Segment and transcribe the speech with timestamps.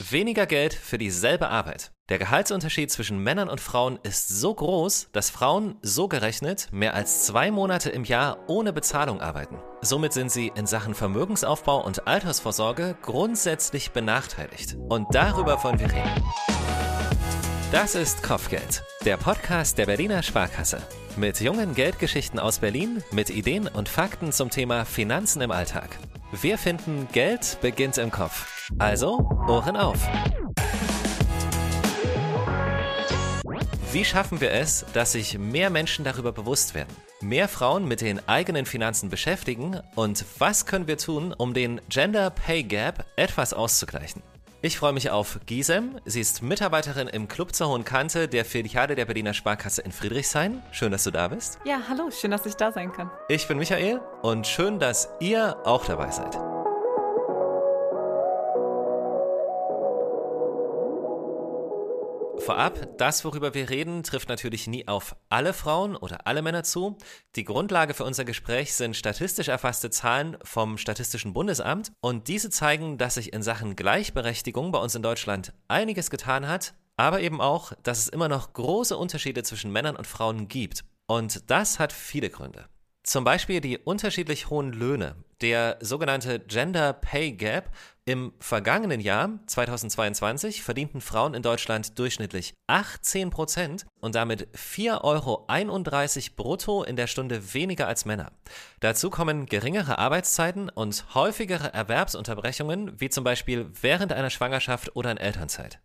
[0.00, 1.92] Weniger Geld für dieselbe Arbeit.
[2.08, 7.26] Der Gehaltsunterschied zwischen Männern und Frauen ist so groß, dass Frauen so gerechnet mehr als
[7.26, 9.58] zwei Monate im Jahr ohne Bezahlung arbeiten.
[9.82, 14.76] Somit sind sie in Sachen Vermögensaufbau und Altersvorsorge grundsätzlich benachteiligt.
[14.88, 16.24] Und darüber wollen wir reden.
[17.70, 20.82] Das ist Kopfgeld, der Podcast der Berliner Sparkasse.
[21.16, 25.96] Mit jungen Geldgeschichten aus Berlin, mit Ideen und Fakten zum Thema Finanzen im Alltag.
[26.42, 28.68] Wir finden, Geld beginnt im Kopf.
[28.78, 30.04] Also, Ohren auf.
[33.92, 36.94] Wie schaffen wir es, dass sich mehr Menschen darüber bewusst werden?
[37.20, 39.80] Mehr Frauen mit den eigenen Finanzen beschäftigen?
[39.94, 44.22] Und was können wir tun, um den Gender Pay Gap etwas auszugleichen?
[44.64, 46.00] Ich freue mich auf Gisem.
[46.06, 50.62] Sie ist Mitarbeiterin im Club zur Hohen Kante der Filiale der Berliner Sparkasse in Friedrichshain.
[50.72, 51.58] Schön, dass du da bist.
[51.66, 53.10] Ja, hallo, schön, dass ich da sein kann.
[53.28, 56.38] Ich bin Michael und schön, dass ihr auch dabei seid.
[62.44, 66.98] Vorab, das, worüber wir reden, trifft natürlich nie auf alle Frauen oder alle Männer zu.
[67.36, 72.98] Die Grundlage für unser Gespräch sind statistisch erfasste Zahlen vom Statistischen Bundesamt und diese zeigen,
[72.98, 77.72] dass sich in Sachen Gleichberechtigung bei uns in Deutschland einiges getan hat, aber eben auch,
[77.82, 80.84] dass es immer noch große Unterschiede zwischen Männern und Frauen gibt.
[81.06, 82.66] Und das hat viele Gründe.
[83.04, 85.16] Zum Beispiel die unterschiedlich hohen Löhne.
[85.42, 87.70] Der sogenannte Gender Pay Gap.
[88.06, 96.34] Im vergangenen Jahr, 2022, verdienten Frauen in Deutschland durchschnittlich 18 Prozent und damit 4,31 Euro
[96.36, 98.32] brutto in der Stunde weniger als Männer.
[98.80, 105.16] Dazu kommen geringere Arbeitszeiten und häufigere Erwerbsunterbrechungen, wie zum Beispiel während einer Schwangerschaft oder in
[105.16, 105.80] Elternzeit.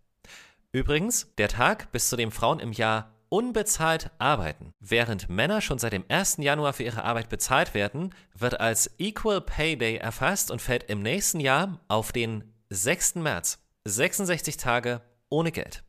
[0.73, 4.73] Übrigens, der Tag, bis zu dem Frauen im Jahr unbezahlt arbeiten.
[4.79, 6.37] Während Männer schon seit dem 1.
[6.37, 11.01] Januar für ihre Arbeit bezahlt werden, wird als Equal Pay Day erfasst und fällt im
[11.01, 13.15] nächsten Jahr auf den 6.
[13.15, 13.59] März.
[13.85, 15.83] 66 Tage ohne Geld.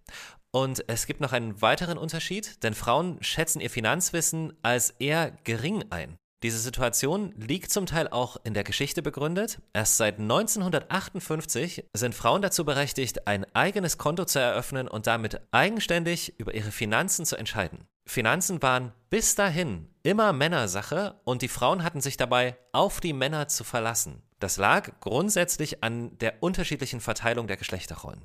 [0.53, 5.85] Und es gibt noch einen weiteren Unterschied, denn Frauen schätzen ihr Finanzwissen als eher gering
[5.91, 6.17] ein.
[6.43, 9.61] Diese Situation liegt zum Teil auch in der Geschichte begründet.
[9.75, 16.39] Erst seit 1958 sind Frauen dazu berechtigt, ein eigenes Konto zu eröffnen und damit eigenständig
[16.39, 17.85] über ihre Finanzen zu entscheiden.
[18.07, 23.49] Finanzen waren bis dahin immer Männersache und die Frauen hatten sich dabei auf die Männer
[23.49, 24.23] zu verlassen.
[24.39, 28.23] Das lag grundsätzlich an der unterschiedlichen Verteilung der Geschlechterrollen.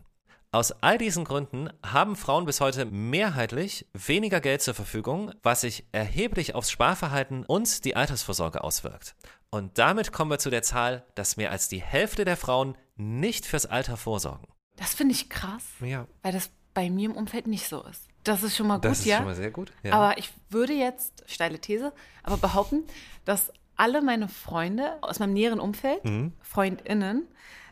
[0.52, 5.86] Aus all diesen Gründen haben Frauen bis heute mehrheitlich weniger Geld zur Verfügung, was sich
[5.92, 9.16] erheblich aufs Sparverhalten und die Altersvorsorge auswirkt.
[9.50, 13.46] Und damit kommen wir zu der Zahl, dass mehr als die Hälfte der Frauen nicht
[13.46, 14.48] fürs Alter vorsorgen.
[14.78, 16.08] Das finde ich krass, Ja.
[16.22, 18.08] weil das bei mir im Umfeld nicht so ist.
[18.24, 19.18] Das ist schon mal gut, Das ist ja.
[19.18, 19.72] schon mal sehr gut.
[19.84, 19.94] Ja.
[19.94, 22.84] Aber ich würde jetzt, steile These, aber behaupten,
[23.26, 26.34] dass alle meine Freunde aus meinem näheren Umfeld, Mhm.
[26.42, 27.28] FreundInnen,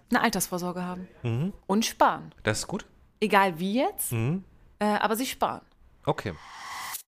[0.09, 2.34] eine Altersvorsorge haben und sparen.
[2.44, 2.86] das ist gut.
[3.19, 4.44] Egal wie jetzt, Mhm.
[4.80, 5.62] äh, aber sie sparen.
[6.06, 6.34] Okay.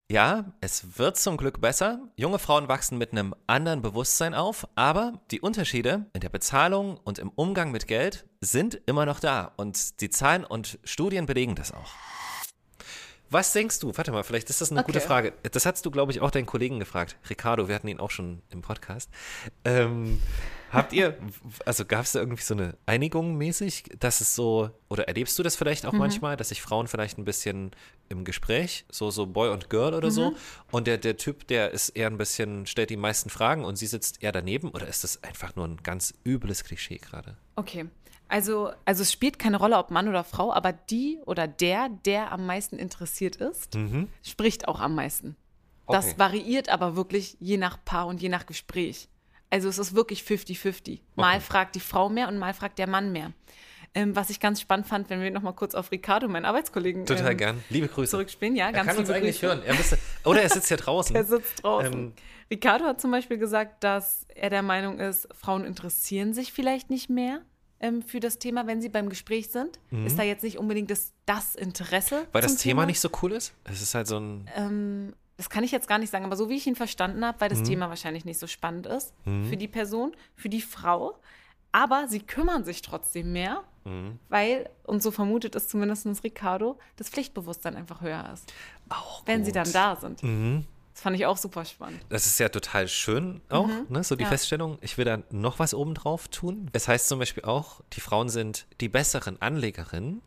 [0.09, 1.99] Ja, es wird zum Glück besser.
[2.15, 7.17] Junge Frauen wachsen mit einem anderen Bewusstsein auf, aber die Unterschiede in der Bezahlung und
[7.17, 11.71] im Umgang mit Geld sind immer noch da und die Zahlen und Studien belegen das
[11.71, 11.89] auch.
[13.31, 13.91] Was denkst du?
[13.97, 14.91] Warte mal, vielleicht ist das eine Okay.
[14.91, 15.33] gute Frage.
[15.51, 17.17] Das hast du, glaube ich, auch deinen Kollegen gefragt.
[17.27, 19.09] Ricardo, wir hatten ihn auch schon im Podcast.
[19.65, 20.21] Ähm,
[20.75, 21.17] habt ihr,
[21.65, 25.43] also gab es da irgendwie so eine Einigung mäßig, dass es so, oder erlebst du
[25.43, 27.71] das vielleicht auch manchmal, dass sich Frauen vielleicht ein bisschen
[28.09, 30.35] im Gespräch, so, so Boy und Girl oder so,
[30.71, 33.87] und der, der Typ, der ist eher ein bisschen, stellt die meisten Fragen und sie
[33.87, 37.37] sitzt eher daneben, oder ist das einfach nur ein ganz übles Klischee gerade?
[37.55, 37.85] Okay.
[38.27, 42.31] Also, also es spielt keine Rolle, ob Mann oder Frau, aber die oder der, der
[42.31, 43.77] am meisten interessiert ist,
[44.23, 45.35] spricht auch am meisten.
[45.87, 46.11] Das Mhm.
[46.11, 46.19] Okay.
[46.19, 49.07] variiert aber wirklich je nach Paar und je nach Gespräch.
[49.55, 50.99] Also es ist wirklich 50-50.
[51.15, 51.39] Mal Okay.
[51.39, 53.31] fragt die Frau mehr und mal fragt der Mann mehr.
[53.93, 57.05] Ähm, was ich ganz spannend fand, wenn wir noch mal kurz auf Ricardo, meinen Arbeitskollegen,
[57.05, 57.63] Total ähm, gern.
[57.69, 58.11] Liebe Grüße.
[58.11, 58.57] zurückspielen.
[58.57, 59.47] Ja, er ganz kann uns eigentlich Grüße.
[59.47, 59.63] hören.
[59.65, 61.13] Er müsste, oder er sitzt hier draußen.
[61.13, 61.93] Der sitzt draußen.
[61.93, 62.13] Ähm,
[62.51, 67.09] Ricardo hat zum Beispiel gesagt, dass er der Meinung ist, Frauen interessieren sich vielleicht nicht
[67.09, 67.39] mehr
[67.79, 69.79] ähm, für das Thema, wenn sie beim Gespräch sind.
[70.05, 72.23] Ist da jetzt nicht unbedingt das, das Interesse?
[72.23, 72.27] Mhm.
[72.33, 73.53] Weil das zum Thema nicht so cool ist?
[73.63, 74.49] Es ist halt so ein.
[74.53, 77.39] Ähm, das kann ich jetzt gar nicht sagen, aber so wie ich ihn verstanden habe,
[77.41, 77.53] weil Mhm.
[77.59, 81.17] das Thema wahrscheinlich nicht so spannend ist für die Person, für die Frau.
[81.71, 84.17] Aber sie kümmern sich trotzdem mehr, Mhm.
[84.29, 88.53] weil, und so vermutet es zumindest Ricardo, das Pflichtbewusstsein einfach höher ist,
[88.89, 89.59] Auch wenn sie gut.
[89.67, 89.71] Mhm.
[89.73, 90.23] dann da sind.
[90.93, 91.99] Das fand ich auch super spannend.
[92.07, 94.01] Das ist ja total schön auch, ne?
[94.05, 94.29] so die Ja.
[94.29, 94.77] Feststellung.
[94.79, 96.69] Ich will da noch was obendrauf tun.
[96.71, 100.21] Es heißt zum Beispiel auch, die Frauen sind die besseren Anlegerinnen,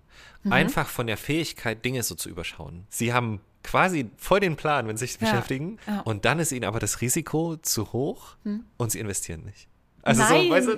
[0.51, 2.87] einfach von der Fähigkeit, Dinge so zu überschauen.
[2.91, 6.01] Sie haben quasi voll den Plan, wenn sie sich Ja, beschäftigen, ja.
[6.01, 8.37] und dann ist ihnen aber das Risiko zu hoch
[8.77, 9.69] und sie investieren nicht.
[10.03, 10.45] Also Nein.
[10.47, 10.73] so, weißt du,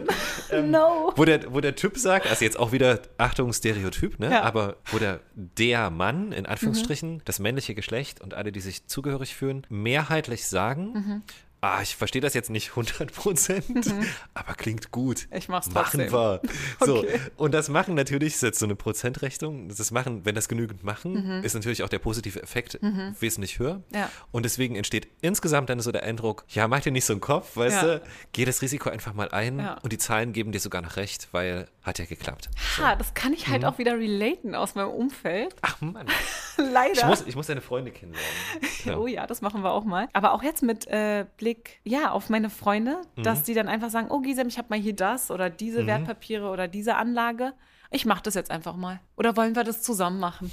[0.57, 1.13] ähm, No.
[1.15, 4.31] wo, der, wo der Typ sagt, also jetzt auch wieder, Achtung, Stereotyp, ne?
[4.31, 4.43] Ja.
[4.43, 6.47] Aber wo der, der Mann, in Mhm.
[6.47, 11.23] Anführungsstrichen, das männliche Geschlecht und alle, die sich zugehörig fühlen, mehrheitlich sagen, Mhm.
[11.63, 13.93] Ah, ich verstehe das jetzt nicht 100 Prozent,
[14.35, 15.29] aber klingt gut.
[15.33, 16.13] Ich mach's Machen trotzdem.
[16.13, 16.41] wir.
[16.85, 17.21] So, Okay.
[17.37, 21.39] und das machen natürlich, ist jetzt so eine Prozentrechnung, das machen, wenn das genügend machen,
[21.39, 21.45] Mhm.
[21.45, 22.79] ist natürlich auch der positive Effekt
[23.21, 23.83] wesentlich höher.
[23.95, 24.11] Ja.
[24.33, 27.57] Und deswegen entsteht insgesamt dann so der Eindruck, ja, mach dir nicht so einen Kopf,
[27.57, 27.89] weißt Ja.
[27.99, 28.03] du,
[28.33, 29.75] geh das Risiko einfach mal ein Ja.
[29.83, 32.51] und die Zahlen geben dir sogar noch recht, weil hat ja geklappt.
[32.79, 33.53] Ha, das kann ich Mhm.
[33.53, 35.55] halt auch wieder relaten aus meinem Umfeld.
[35.63, 36.07] Ach Mann,
[36.57, 36.93] Leider.
[36.93, 38.31] ich muss, ich muss deine Freunde kennenlernen.
[39.01, 40.09] Oh ja, das machen wir auch mal.
[40.15, 41.50] Aber auch jetzt mit äh, Blick
[41.85, 43.23] ja, auf meine Freunde, Mhm.
[43.23, 46.49] dass die dann einfach sagen, oh Gisem, ich habe mal hier das oder diese Wertpapiere
[46.49, 47.53] oder diese Anlage.
[47.91, 49.01] Ich mache das jetzt einfach mal.
[49.17, 50.51] Oder wollen wir das zusammen machen?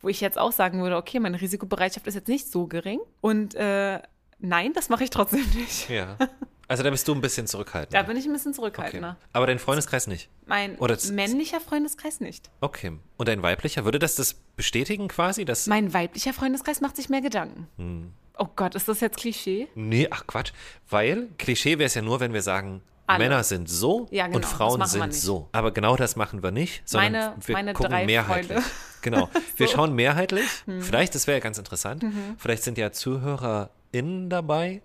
[0.00, 3.00] Wo ich jetzt auch sagen würde, okay, meine Risikobereitschaft ist jetzt nicht so gering.
[3.20, 4.00] Und äh,
[4.38, 5.88] nein, das mache ich trotzdem nicht.
[5.88, 6.16] ja.
[6.68, 7.94] Also da bist du ein bisschen zurückhaltend.
[7.94, 8.56] Da bin ich ein bisschen okay.
[8.56, 9.16] zurückhaltender.
[9.32, 10.28] Aber dein Freundeskreis nicht.
[10.46, 10.76] Mein
[11.12, 12.50] männlicher Freundeskreis nicht.
[12.60, 12.92] Okay.
[13.16, 15.44] Und dein weiblicher, würde das das bestätigen quasi?
[15.46, 17.68] Dass, Mein weiblicher Freundeskreis macht sich mehr Gedanken.
[17.78, 18.12] Hm.
[18.38, 19.68] Oh Gott, ist das jetzt Klischee?
[19.74, 20.52] nee, ach Quatsch.
[20.88, 23.18] Weil Klischee wäre es ja nur, wenn wir sagen, Alle.
[23.24, 25.48] Männer sind so Ja, genau, und Frauen wir sind so.
[25.52, 28.58] Aber genau das machen wir nicht, sondern Meine- wir meine gucken mehrheitlich.
[28.58, 28.70] Freunde.
[29.00, 29.28] Genau.
[29.56, 29.74] Wir So.
[29.74, 30.44] schauen mehrheitlich.
[30.66, 30.82] Hm.
[30.82, 32.34] Vielleicht, das wäre ja ganz interessant, Mhm.
[32.36, 34.82] vielleicht sind ja ZuhörerInnen dabei,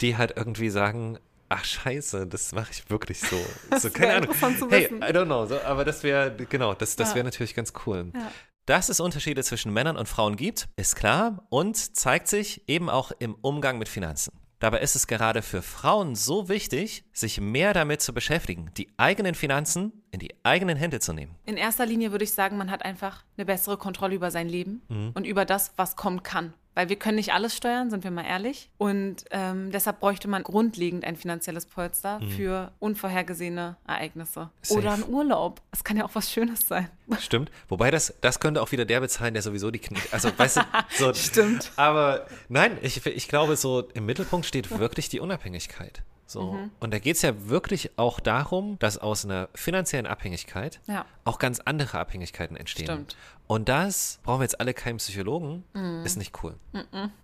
[0.00, 1.18] die halt irgendwie sagen,
[1.48, 3.36] ach scheiße, das mache ich wirklich so.
[3.78, 4.34] so keine Ahnung.
[4.70, 4.86] hey.
[4.86, 5.44] I don't know.
[5.46, 7.14] So, aber das wäre, genau, das, das Ja.
[7.16, 8.10] wäre natürlich ganz cool.
[8.14, 8.30] Ja.
[8.68, 13.12] Dass es Unterschiede zwischen Männern und Frauen gibt, ist klar und zeigt sich eben auch
[13.18, 14.30] im Umgang mit Finanzen.
[14.58, 19.34] Dabei ist es gerade für Frauen so wichtig, sich mehr damit zu beschäftigen, die eigenen
[19.34, 21.34] Finanzen in die eigenen Hände zu nehmen.
[21.46, 24.82] In erster Linie würde ich sagen, man hat einfach eine bessere Kontrolle über sein Leben
[25.14, 26.52] und über das, was kommen kann.
[26.78, 28.70] Weil wir können nicht alles steuern, sind wir mal ehrlich.
[28.78, 34.50] Und ähm, deshalb bräuchte man grundlegend ein finanzielles Polster für unvorhergesehene Ereignisse.
[34.62, 34.78] Safe.
[34.78, 35.60] Oder einen Urlaub.
[35.72, 36.88] Es kann ja auch was Schönes sein.
[37.18, 37.50] Stimmt.
[37.68, 39.98] Wobei das, das könnte auch wieder der bezahlen, der sowieso die Knie.
[40.12, 40.60] Also, weißt du,
[40.96, 41.12] so.
[41.14, 41.72] Stimmt.
[41.74, 46.04] Aber nein, ich, ich glaube, so im Mittelpunkt steht wirklich die Unabhängigkeit.
[46.28, 46.52] So.
[46.52, 46.70] Mhm.
[46.78, 51.06] Und da geht es ja wirklich auch darum, dass aus einer finanziellen Abhängigkeit Ja.
[51.28, 52.86] Auch ganz andere Abhängigkeiten entstehen.
[52.86, 53.16] Stimmt.
[53.46, 55.64] Und das brauchen wir jetzt alle keinen Psychologen,
[56.04, 56.54] ist nicht cool.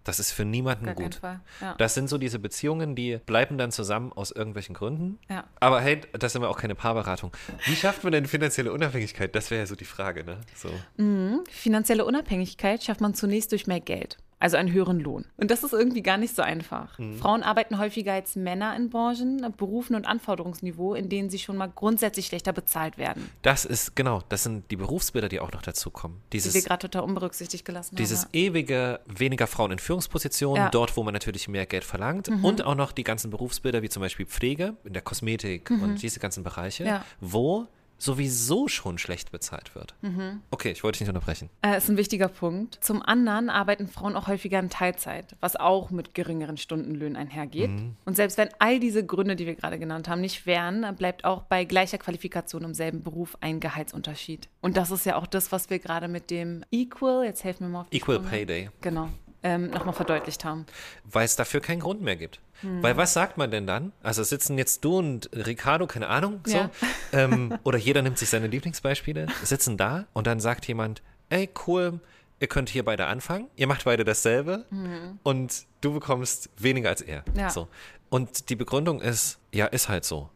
[0.05, 0.95] Das ist für niemanden Mhm.
[0.95, 1.21] Gar gut.
[1.61, 1.75] Ja.
[1.77, 5.19] Das sind so diese Beziehungen, die bleiben dann zusammen aus irgendwelchen Gründen.
[5.29, 5.45] Ja.
[5.61, 7.33] Aber hey, das sind wir auch keine Paarberatung.
[7.67, 9.35] Wie schafft man denn finanzielle Unabhängigkeit?
[9.35, 10.41] Das wäre ja so die Frage, ne?
[10.55, 10.71] So.
[11.51, 15.27] Finanzielle Unabhängigkeit schafft man zunächst durch mehr Geld, also einen höheren Lohn.
[15.37, 16.99] Und das ist irgendwie gar nicht so einfach.
[17.19, 21.71] Frauen arbeiten häufiger als Männer in Branchen, Berufen und Anforderungsniveau, in denen sie schon mal
[21.75, 26.19] grundsätzlich schlechter bezahlt werden, Das ist, genau, das sind die Berufsbilder, die auch noch dazukommen.
[26.33, 28.31] die wir Dieses, gerade total unberücksichtigt gelassen dieses haben.
[28.33, 30.67] ewige, weniger Frauen in Führungspositionen, Ja.
[30.67, 30.71] Mhm.
[30.73, 32.29] dort, wo man natürlich mehr Geld verlangt.
[32.43, 36.21] Und auch noch die ganzen Berufsbilder, wie zum Beispiel Pflege, in der Kosmetik und diese
[36.21, 36.89] ganzen Bereiche, Mhm.
[36.89, 37.05] Ja.
[37.21, 37.67] wo
[37.99, 39.95] sowieso schon schlecht bezahlt wird.
[40.03, 40.43] Mhm.
[40.51, 41.51] Okay, ich wollte dich nicht unterbrechen.
[41.63, 42.79] Äh, ist ein wichtiger Punkt.
[42.83, 47.71] Zum anderen arbeiten Frauen auch häufiger in Teilzeit, was auch mit geringeren Stundenlöhnen einhergeht.
[48.05, 51.43] Und selbst wenn all diese Gründe, die wir gerade genannt haben, nicht wären, bleibt auch
[51.43, 54.49] bei gleicher Qualifikation im selben Beruf ein Gehaltsunterschied.
[54.61, 57.69] Und das ist ja auch das, was wir gerade mit dem Equal, jetzt helfen wir
[57.69, 58.31] mal auf die Equal Sprünge.
[58.31, 58.71] Pay Day.
[58.81, 59.09] Genau,
[59.45, 60.67] ähm, nochmal verdeutlicht haben.
[61.05, 62.41] weil es dafür keinen Grund mehr gibt.
[62.63, 62.83] Hm.
[62.83, 63.93] Weil was sagt man denn dann?
[64.03, 66.71] Also sitzen jetzt du und Ricardo, keine Ahnung, so, Ja.
[67.13, 72.01] ähm, oder jeder nimmt sich seine Lieblingsbeispiele, sitzen da und dann sagt jemand, ey, cool,
[72.41, 74.65] ihr könnt hier beide anfangen, ihr macht beide dasselbe
[75.23, 77.25] und du bekommst weniger als er.
[77.37, 77.49] Ja.
[77.51, 77.69] So.
[78.11, 80.31] Und die Begründung ist, ja, ist halt so.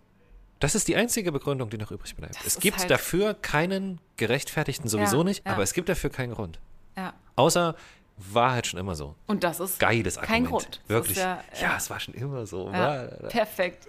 [0.61, 2.37] Das ist die einzige Begründung, die noch übrig bleibt.
[2.37, 5.53] Das es gibt halt- dafür keinen gerechtfertigten sowieso Ja, nicht, ja.
[5.53, 6.59] aber es gibt dafür keinen Grund.
[7.37, 7.77] Außer
[8.19, 9.15] war halt schon immer so.
[9.27, 10.29] Und das ist Geiles Argument.
[10.29, 10.81] kein Grund.
[10.83, 11.19] Das Wirklich.
[11.19, 12.71] Ja, ja, es war schon immer so.
[12.71, 13.87] ja, perfekt.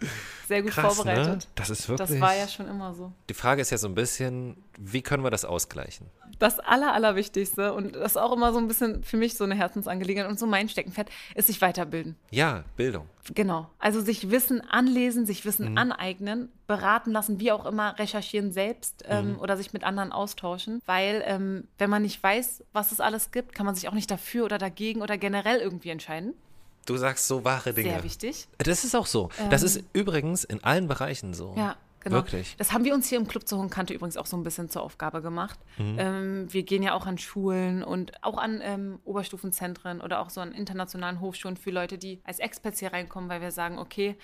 [0.48, 1.28] Sehr gut Krass, vorbereitet.
[1.28, 1.40] ne?
[1.56, 2.10] Das ist wirklich.
[2.10, 3.12] Das war ja schon immer so.
[3.30, 6.08] die Frage ist ja so ein bisschen, wie können wir das ausgleichen?
[6.40, 9.56] Das Aller, Allerwichtigste und das ist auch immer so ein bisschen für mich so eine
[9.56, 12.16] Herzensangelegenheit und so mein Steckenpferd, ist sich weiterbilden.
[12.32, 13.08] Ja, Bildung.
[13.36, 13.70] Genau.
[13.78, 15.50] Also sich Wissen anlesen, sich Mhm.
[15.50, 19.40] Wissen aneignen, beraten lassen, wie auch immer, recherchieren selbst ähm, Mhm.
[19.40, 20.82] oder sich mit anderen austauschen.
[20.86, 24.10] Weil ähm, wenn man nicht weiß, was es alles gibt, kann man sich auch nicht
[24.10, 26.34] dafür oder dagegen oder generell irgendwie entscheiden.
[26.86, 27.90] Du sagst so wahre Dinge.
[27.90, 28.48] Sehr wichtig.
[28.60, 29.30] Das ist auch so.
[29.50, 31.54] das ist übrigens in allen Bereichen so.
[31.58, 32.16] Ja, genau.
[32.18, 32.56] Wirklich.
[32.58, 34.82] Das haben wir uns hier im Club zur Hohenkante übrigens auch so ein bisschen zur
[34.84, 35.60] Aufgabe gemacht.
[35.78, 40.42] Ähm, wir gehen ja auch an Schulen und auch an ähm, Oberstufenzentren oder auch so
[40.42, 44.16] an internationalen Hochschulen für Leute, die als Experts hier reinkommen, weil wir sagen, okay,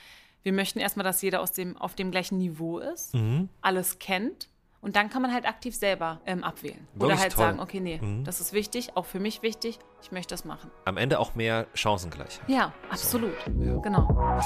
[0.44, 3.50] wir möchten erstmal, dass jeder aus dem, auf dem gleichen Niveau ist, Mhm.
[3.62, 4.50] alles kennt.
[4.82, 6.88] Und dann kann man halt aktiv selber ähm, abwählen.
[6.98, 7.46] Oder Wirklich halt toll.
[7.46, 7.50] Mhm.
[7.58, 10.70] sagen, okay, nee, das ist wichtig, auch für mich wichtig, ich möchte das machen.
[10.86, 12.48] Am Ende auch mehr Chancengleichheit.
[12.48, 13.34] Ja, absolut.
[13.60, 13.78] Ja.
[13.78, 14.40] Genau.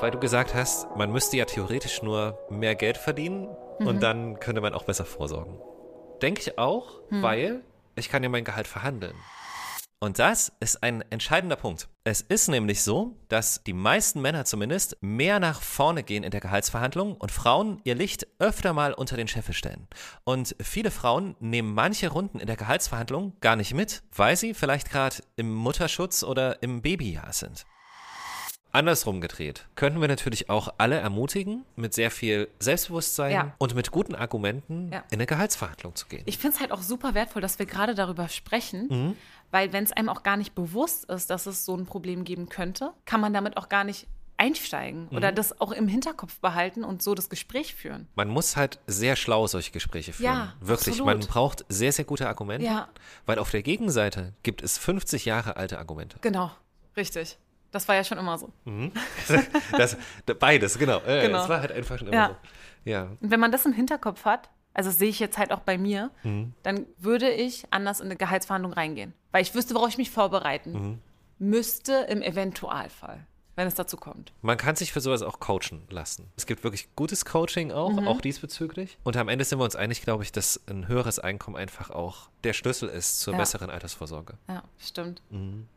[0.00, 4.60] Weil du gesagt hast, man müsste ja theoretisch nur mehr Geld verdienen und dann könnte
[4.60, 5.58] man auch besser vorsorgen.
[6.22, 7.62] Denke ich auch, weil
[7.96, 9.14] ich kann ja mein Gehalt verhandeln.
[10.00, 11.88] Und das ist ein entscheidender Punkt.
[12.04, 16.40] Es ist nämlich so, dass die meisten Männer zumindest mehr nach vorne gehen in der
[16.40, 19.88] Gehaltsverhandlung und Frauen ihr Licht öfter mal unter den Scheffel stellen.
[20.22, 24.88] Und viele Frauen nehmen manche Runden in der Gehaltsverhandlung gar nicht mit, weil sie vielleicht
[24.88, 27.66] gerade im Mutterschutz oder im Babyjahr sind.
[28.72, 33.54] Andersrum gedreht, könnten wir natürlich auch alle ermutigen, mit sehr viel Selbstbewusstsein Ja.
[33.58, 34.98] und mit guten Argumenten Ja.
[35.10, 36.22] in eine Gehaltsverhandlung zu gehen.
[36.26, 39.16] Ich finde es halt auch super wertvoll, dass wir gerade darüber sprechen, Mhm.
[39.50, 42.48] weil wenn es einem auch gar nicht bewusst ist, dass es so ein Problem geben
[42.48, 44.06] könnte, kann man damit auch gar nicht
[44.40, 45.16] einsteigen Mhm.
[45.16, 48.06] oder das auch im Hinterkopf behalten und so das Gespräch führen.
[48.14, 50.26] Man muss halt sehr schlau solche Gespräche führen.
[50.32, 50.94] Ja, Wirklich.
[51.00, 51.06] absolut.
[51.06, 52.64] Man braucht sehr, sehr gute Argumente.
[52.66, 52.88] Ja.
[53.26, 56.18] Weil auf der Gegenseite gibt es 50 Jahre alte Argumente.
[56.20, 56.52] Genau,
[56.96, 57.36] richtig.
[57.70, 58.50] Das war ja schon immer so.
[59.76, 59.96] Das,
[60.38, 60.98] beides, genau.
[61.06, 61.42] Äh, Genau.
[61.42, 62.28] Es war halt einfach schon immer Ja.
[62.28, 62.90] so.
[62.90, 63.02] Ja.
[63.20, 65.76] Und wenn man das im Hinterkopf hat, also das sehe ich jetzt halt auch bei
[65.76, 66.54] mir, Mhm.
[66.62, 69.12] dann würde ich anders in eine Gehaltsverhandlung reingehen.
[69.32, 70.98] Weil ich wüsste, worauf ich mich vorbereiten Mhm.
[71.38, 73.26] müsste im Eventualfall,
[73.58, 74.32] wenn es dazu kommt.
[74.40, 76.30] Man kann sich für sowas auch coachen lassen.
[76.36, 78.06] Es gibt wirklich gutes Coaching auch, Mhm.
[78.08, 78.96] auch diesbezüglich.
[79.02, 82.28] Und am Ende sind wir uns einig, glaube ich, dass ein höheres Einkommen einfach auch
[82.44, 83.38] der Schlüssel ist zur Ja.
[83.40, 84.34] besseren Altersvorsorge.
[84.48, 85.22] Ja, stimmt.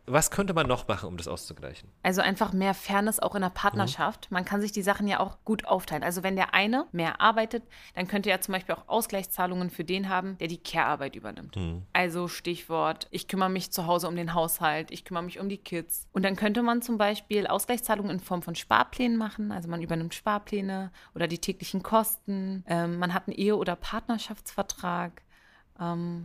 [0.06, 1.90] Was könnte man noch machen, um das auszugleichen?
[2.04, 4.30] Also einfach mehr Fairness auch in der Partnerschaft.
[4.30, 6.04] Man kann sich die Sachen ja auch gut aufteilen.
[6.04, 7.64] Also wenn der eine mehr arbeitet,
[7.96, 11.58] dann könnte er zum Beispiel auch Ausgleichszahlungen für den haben, der die Care-Arbeit übernimmt.
[11.94, 15.58] Also Stichwort, ich kümmere mich zu Hause um den Haushalt, ich kümmere mich um die
[15.58, 16.08] Kids.
[16.12, 17.71] Und dann könnte man zum Beispiel Ausgleichszahlungen
[18.10, 19.52] in Form von Sparplänen machen.
[19.52, 22.64] Also man übernimmt Sparpläne oder die täglichen Kosten.
[22.68, 25.22] Ähm, man hat einen Ehe- oder Partnerschaftsvertrag.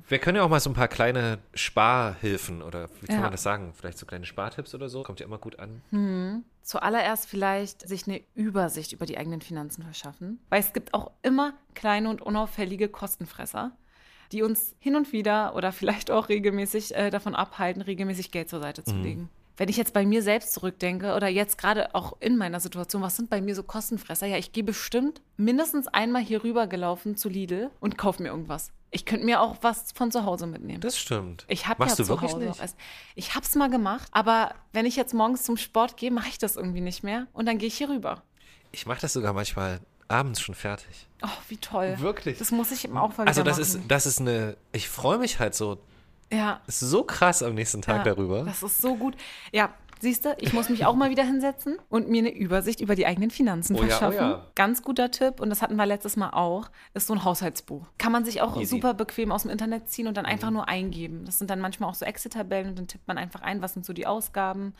[0.09, 3.23] Wir können ja auch mal so ein paar kleine Sparhilfen oder wie kann Ja.
[3.23, 3.73] man das sagen?
[3.75, 5.03] Vielleicht so kleine Spartipps oder so.
[5.03, 6.43] Kommt ja immer gut an.
[6.61, 11.55] Zuallererst vielleicht sich eine Übersicht über die eigenen Finanzen verschaffen, weil es gibt auch immer
[11.75, 13.73] kleine und unauffällige Kostenfresser,
[14.31, 18.61] die uns hin und wieder oder vielleicht auch regelmäßig äh, davon abhalten, regelmäßig Geld zur
[18.61, 19.31] Seite zu legen.
[19.57, 23.17] Wenn ich jetzt bei mir selbst zurückdenke oder jetzt gerade auch in meiner Situation, was
[23.17, 24.27] sind bei mir so Kostenfresser?
[24.27, 28.71] Ja, ich gehe bestimmt mindestens einmal hier rüber gelaufen zu Lidl und kaufe mir irgendwas.
[28.91, 30.81] Ich könnte mir auch was von zu Hause mitnehmen.
[30.81, 31.45] Das stimmt.
[31.49, 32.77] Ich habe ja Machst du zu wirklich Hause nicht?
[33.15, 36.39] Ich habe es mal gemacht, aber wenn ich jetzt morgens zum Sport gehe, mache ich
[36.39, 38.23] das irgendwie nicht mehr und dann gehe ich hier rüber.
[38.73, 41.09] Ich mache das sogar manchmal abends schon fertig.
[41.23, 41.97] Oh, wie toll.
[41.99, 42.39] Wirklich?
[42.39, 43.89] Das muss ich eben auch mal Also das ist, machen.
[43.89, 45.79] das ist eine, ich freue mich halt so,
[46.33, 48.43] ja, ist so krass am nächsten Tag ja, darüber.
[48.45, 49.17] Das ist so gut.
[49.53, 52.95] Ja, siehst du, ich muss mich auch mal wieder hinsetzen und mir eine Übersicht über
[52.95, 54.17] die eigenen Finanzen Oh ja, oh verschaffen.
[54.19, 54.47] ja.
[54.55, 57.87] Ganz guter Tipp, und das hatten wir letztes Mal auch, ist so ein Haushaltsbuch.
[57.99, 58.67] Kann man sich auch Easy.
[58.77, 60.31] super bequem aus dem Internet ziehen und dann Mhm.
[60.33, 61.25] einfach nur eingeben.
[61.25, 63.87] Das sind dann manchmal auch so Excel-Tabellen und dann tippt man einfach ein, was sind
[63.87, 64.75] so die Ausgaben.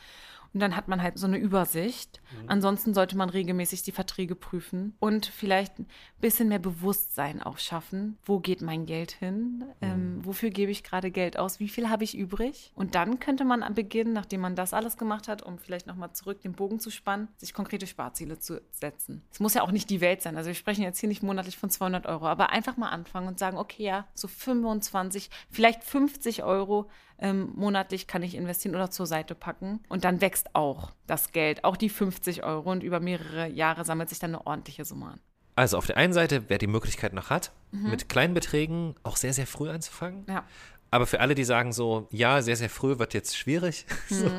[0.53, 2.21] Und dann hat man halt so eine Übersicht.
[2.31, 2.49] Mhm.
[2.49, 5.87] Ansonsten sollte man regelmäßig die Verträge prüfen und vielleicht ein
[6.21, 8.17] bisschen mehr Bewusstsein auch schaffen.
[8.25, 9.65] Wo geht mein Geld hin?
[9.81, 11.59] Ähm, wofür gebe ich gerade Geld aus?
[11.59, 12.71] Wie viel habe ich übrig?
[12.75, 16.13] Und dann könnte man am Beginn, nachdem man das alles gemacht hat, um vielleicht nochmal
[16.13, 19.23] zurück den Bogen zu spannen, sich konkrete Sparziele zu setzen.
[19.31, 20.37] Es muss ja auch nicht die Welt sein.
[20.37, 23.39] Also wir sprechen jetzt hier nicht monatlich von 200 Euro, aber einfach mal anfangen und
[23.39, 29.05] sagen, okay, ja, so 25, vielleicht 50 Euro ähm, monatlich kann ich investieren oder zur
[29.05, 29.79] Seite packen.
[29.89, 32.71] Und dann wächst auch das Geld, auch die 50 Euro.
[32.71, 35.19] Und über mehrere Jahre sammelt sich dann eine ordentliche Summe an.
[35.55, 39.33] Also auf der einen Seite, wer die Möglichkeit noch hat, mit kleinen Beträgen auch sehr,
[39.33, 40.23] sehr früh anzufangen.
[40.29, 40.43] Ja.
[40.91, 44.29] Aber für alle, die sagen so, ja, sehr, sehr früh wird jetzt schwierig, so,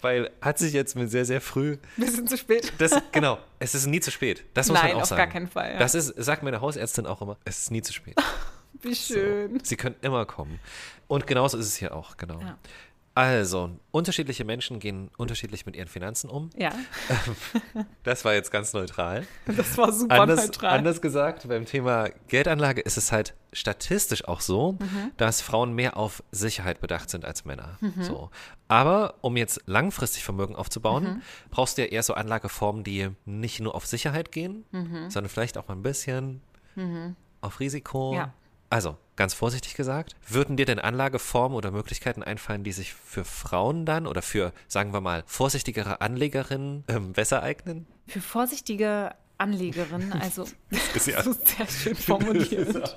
[0.00, 2.72] weil hat sich jetzt mit sehr, sehr früh, Wir sind zu spät.
[2.78, 4.44] das, genau, es ist nie zu spät.
[4.52, 5.18] Das muss Nein, man auch auf sagen.
[5.18, 5.78] gar keinen Fall, ja.
[5.78, 8.16] Das ist, sagt meine Hausärztin auch immer, es ist nie zu spät.
[8.82, 9.60] Wie schön.
[9.62, 10.58] Sie können immer kommen.
[11.08, 12.40] Und genauso ist es hier auch, genau.
[12.40, 12.56] Ja.
[13.12, 16.48] Also, unterschiedliche Menschen gehen unterschiedlich mit ihren Finanzen um.
[16.56, 16.70] Ja,
[18.04, 19.26] Das war jetzt ganz neutral.
[19.46, 20.78] das war super Anders, neutral.
[20.78, 25.10] anders gesagt, beim Thema Geldanlage ist es halt statistisch auch so, Mhm.
[25.16, 27.78] dass Frauen mehr auf Sicherheit bedacht sind als Männer.
[28.00, 28.30] So.
[28.68, 31.22] Aber um jetzt langfristig Vermögen aufzubauen, Mhm.
[31.50, 35.10] brauchst du ja eher so Anlageformen, die nicht nur auf Sicherheit gehen, Mhm.
[35.10, 36.42] sondern vielleicht auch mal ein bisschen
[37.40, 38.14] auf Risiko.
[38.14, 38.32] Ja.
[38.70, 43.84] Also, ganz vorsichtig gesagt, würden dir denn Anlageformen oder Möglichkeiten einfallen, die sich für Frauen
[43.84, 47.86] dann oder für, sagen wir mal, vorsichtigere Anlegerinnen ähm, besser eignen?
[48.06, 50.44] Für vorsichtige Anlegerinnen, also
[50.94, 52.96] Ist ja- das ist sehr schön formuliert.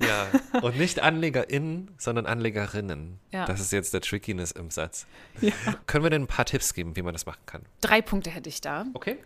[0.00, 0.26] Ja,
[0.62, 3.18] und nicht AnlegerInnen, sondern Anlegerinnen.
[3.32, 3.44] Ja.
[3.46, 5.06] Das ist jetzt der Trickiness im Satz.
[5.40, 5.52] Ja.
[5.86, 7.62] Können wir denn ein paar Tipps geben, wie man das machen kann?
[7.80, 8.84] Drei Punkte hätte ich da.
[8.94, 9.16] Okay.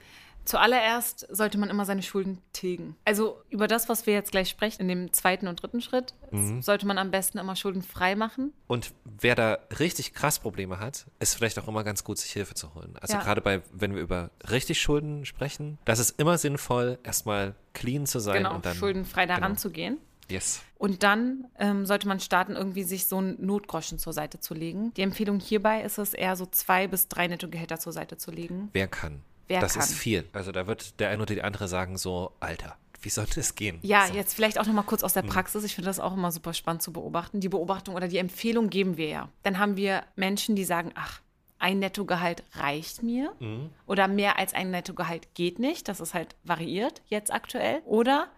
[0.49, 2.97] Zuallererst sollte man immer seine Schulden tilgen.
[3.05, 6.63] Also über das, was wir jetzt gleich sprechen, in dem zweiten und dritten Schritt, mhm.
[6.63, 8.55] sollte man am besten immer schuldenfrei machen.
[8.67, 12.55] Und wer da richtig krass Probleme hat, ist vielleicht auch immer ganz gut, sich Hilfe
[12.55, 12.97] zu holen.
[12.99, 13.23] Also ja.
[13.23, 18.19] gerade bei, wenn wir über richtig Schulden sprechen, das ist immer sinnvoll, erstmal clean zu
[18.19, 19.61] sein genau, und dann schuldenfrei daran genau.
[19.61, 19.99] zu gehen.
[20.31, 20.63] Yes.
[20.79, 24.95] Und dann ähm, sollte man starten, irgendwie sich so einen Notgroschen zur Seite zu legen.
[24.95, 28.71] Die Empfehlung hierbei ist es eher so zwei bis drei Nettogehälter zur Seite zu legen.
[28.73, 29.21] Wer kann?
[29.49, 29.83] Wer das kann.
[29.83, 30.29] ist viel.
[30.33, 33.79] Also da wird der eine oder die andere sagen so, Alter, wie soll das gehen?
[33.83, 34.15] Ja, so.
[34.15, 35.31] jetzt vielleicht auch noch mal kurz aus der hm.
[35.31, 35.65] Praxis.
[35.65, 37.41] Ich finde das auch immer super spannend zu beobachten.
[37.41, 39.29] Die Beobachtung oder die Empfehlung geben wir ja.
[39.43, 41.21] Dann haben wir Menschen, die sagen, ach,
[41.59, 43.71] ein Nettogehalt reicht mir mhm.
[43.87, 45.89] oder mehr als ein Nettogehalt geht nicht.
[45.89, 47.83] Das ist halt variiert jetzt aktuell.
[47.85, 48.29] Oder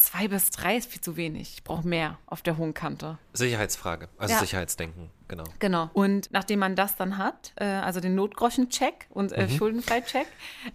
[0.00, 1.54] zwei bis drei ist viel zu wenig.
[1.54, 3.18] Ich brauche mehr auf der hohen Kante.
[3.32, 4.40] Sicherheitsfrage, also ja.
[4.40, 5.44] Sicherheitsdenken, genau.
[5.58, 5.90] Genau.
[5.92, 9.50] Und nachdem man das dann hat, äh, also den Notgroschen-Check und äh, mhm.
[9.50, 10.26] Schuldenfrei-Check,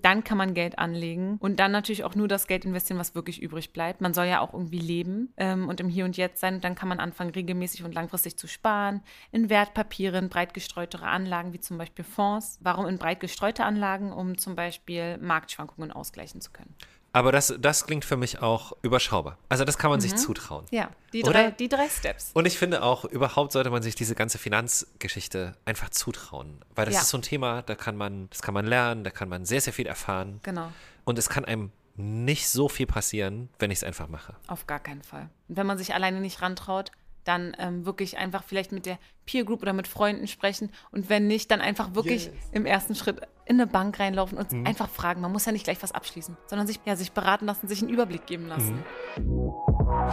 [0.02, 3.42] dann kann man Geld anlegen und dann natürlich auch nur das Geld investieren, was wirklich
[3.42, 4.00] übrig bleibt.
[4.00, 6.56] Man soll ja auch irgendwie leben ähm, und im Hier und Jetzt sein.
[6.56, 9.02] Und dann kann man anfangen, regelmäßig und langfristig zu sparen,
[9.32, 12.60] in Wertpapieren, breit gestreutere Anlagen, wie zum Beispiel Fonds.
[12.62, 14.14] Warum in breit gestreute Anlagen?
[14.14, 16.76] Um zum Beispiel Marktschwankungen ausgleichen zu können.
[17.16, 19.38] Aber das, das klingt für mich auch überschaubar.
[19.48, 20.02] Also das kann man mhm.
[20.02, 20.66] sich zutrauen.
[20.70, 22.32] Ja, die drei, die drei Steps.
[22.34, 26.60] Und ich finde auch, überhaupt sollte man sich diese ganze Finanzgeschichte einfach zutrauen.
[26.76, 27.02] Weil das ja.
[27.02, 29.62] ist so ein Thema, da kann man, das kann man lernen, da kann man sehr,
[29.62, 30.42] sehr viel erfahren.
[30.44, 30.74] Genau.
[31.06, 34.36] Und es kann einem nicht so viel passieren, wenn ich es einfach mache.
[34.48, 35.30] Auf gar keinen Fall.
[35.48, 36.92] Und wenn man sich alleine nicht rantraut,
[37.26, 41.28] dann ähm, wirklich einfach vielleicht mit der Peer Group oder mit Freunden sprechen und wenn
[41.28, 42.34] nicht, dann einfach wirklich yes.
[42.52, 44.66] im ersten Schritt in eine Bank reinlaufen und mhm.
[44.66, 45.22] einfach fragen.
[45.22, 47.92] Man muss ja nicht gleich was abschließen, sondern sich, ja, sich beraten lassen, sich einen
[47.92, 48.84] Überblick geben lassen.
[49.18, 50.06] Mhm.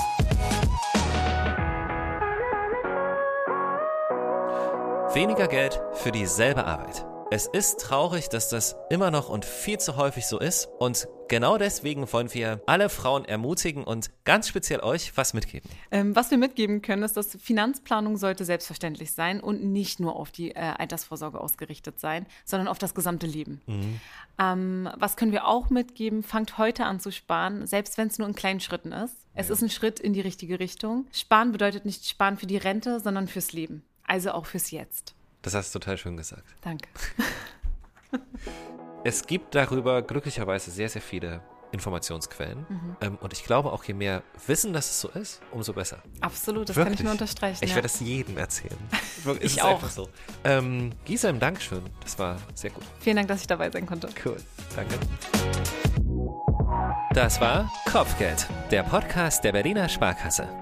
[5.14, 7.11] Weniger Geld für dieselbe Arbeit.
[7.32, 10.68] Es ist traurig, dass das immer noch und viel zu häufig so ist.
[10.78, 15.70] Und genau deswegen wollen wir alle Frauen ermutigen und ganz speziell euch was mitgeben.
[15.90, 20.30] Ähm, was wir mitgeben können, ist, dass Finanzplanung sollte selbstverständlich sein und nicht nur auf
[20.30, 23.62] die äh, Altersvorsorge ausgerichtet sein, sondern auf das gesamte Leben.
[23.64, 24.00] Mhm.
[24.38, 26.22] Ähm, was können wir auch mitgeben?
[26.22, 29.16] Fangt heute an zu sparen, selbst wenn es nur in kleinen Schritten ist.
[29.32, 29.54] Es ja.
[29.54, 31.06] ist ein Schritt in die richtige Richtung.
[31.12, 33.82] Sparen bedeutet nicht sparen für die Rente, sondern fürs Leben.
[34.06, 35.14] Also auch fürs Jetzt.
[35.42, 36.44] Das hast du total schön gesagt.
[36.60, 36.88] Danke.
[39.04, 42.66] es gibt darüber glücklicherweise sehr, sehr viele Informationsquellen.
[42.68, 42.96] Mhm.
[43.00, 45.98] Ähm, und ich glaube auch, je mehr Wissen, dass es so ist, umso besser.
[46.20, 46.84] Absolut, das Wirklich.
[46.84, 47.64] kann ich nur unterstreichen.
[47.64, 47.76] Ich ja.
[47.76, 48.76] werde es jedem erzählen.
[49.40, 49.74] ich ist auch.
[49.74, 50.08] einfach so.
[50.44, 51.82] Ähm, Gisem, Dankeschön.
[52.00, 52.84] Das war sehr gut.
[53.00, 54.08] Vielen Dank, dass ich dabei sein konnte.
[54.24, 54.36] Cool.
[54.76, 54.94] Danke.
[57.14, 60.61] Das war Kopfgeld, der Podcast der Berliner Sparkasse.